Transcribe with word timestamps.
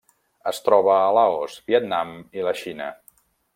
Es 0.51 0.61
troba 0.67 0.95
a 1.01 1.11
Laos, 1.17 1.59
Vietnam 1.73 2.17
i 2.41 2.49
la 2.49 2.57
Xina. 2.65 2.89